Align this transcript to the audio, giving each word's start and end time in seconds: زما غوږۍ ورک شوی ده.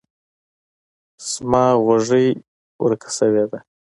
زما 1.31 1.63
غوږۍ 1.83 2.27
ورک 2.83 3.03
شوی 3.15 3.45
ده. 3.51 3.59